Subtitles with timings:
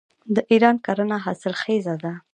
[0.35, 2.13] د ایران کرنه حاصلخیزه ده.